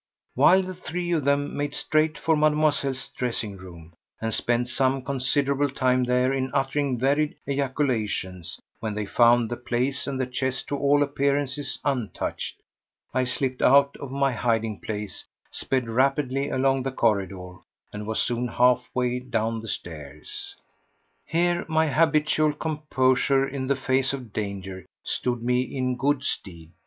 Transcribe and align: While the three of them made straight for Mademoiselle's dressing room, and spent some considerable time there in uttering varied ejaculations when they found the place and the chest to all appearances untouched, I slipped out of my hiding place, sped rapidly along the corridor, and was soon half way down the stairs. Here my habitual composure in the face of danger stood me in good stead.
While 0.33 0.63
the 0.63 0.73
three 0.73 1.11
of 1.11 1.25
them 1.25 1.55
made 1.55 1.75
straight 1.75 2.17
for 2.17 2.35
Mademoiselle's 2.35 3.09
dressing 3.09 3.55
room, 3.57 3.93
and 4.19 4.33
spent 4.33 4.67
some 4.67 5.03
considerable 5.03 5.69
time 5.69 6.05
there 6.05 6.33
in 6.33 6.49
uttering 6.55 6.97
varied 6.97 7.35
ejaculations 7.45 8.59
when 8.79 8.95
they 8.95 9.05
found 9.05 9.51
the 9.51 9.57
place 9.57 10.07
and 10.07 10.19
the 10.19 10.25
chest 10.25 10.67
to 10.69 10.75
all 10.75 11.03
appearances 11.03 11.77
untouched, 11.85 12.63
I 13.13 13.25
slipped 13.25 13.61
out 13.61 13.95
of 13.97 14.09
my 14.11 14.31
hiding 14.31 14.79
place, 14.79 15.23
sped 15.51 15.87
rapidly 15.87 16.49
along 16.49 16.81
the 16.81 16.91
corridor, 16.91 17.57
and 17.93 18.07
was 18.07 18.19
soon 18.23 18.47
half 18.47 18.89
way 18.95 19.19
down 19.19 19.59
the 19.61 19.67
stairs. 19.67 20.55
Here 21.27 21.63
my 21.67 21.87
habitual 21.89 22.53
composure 22.53 23.47
in 23.47 23.67
the 23.67 23.75
face 23.75 24.13
of 24.13 24.33
danger 24.33 24.83
stood 25.03 25.43
me 25.43 25.61
in 25.61 25.95
good 25.95 26.23
stead. 26.23 26.71